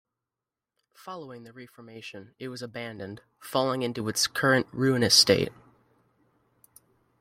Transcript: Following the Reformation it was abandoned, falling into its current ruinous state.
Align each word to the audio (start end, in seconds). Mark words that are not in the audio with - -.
Following 0.95 1.43
the 1.43 1.53
Reformation 1.53 2.33
it 2.39 2.47
was 2.47 2.63
abandoned, 2.63 3.21
falling 3.37 3.83
into 3.83 4.07
its 4.09 4.25
current 4.25 4.65
ruinous 4.71 5.13
state. 5.13 5.51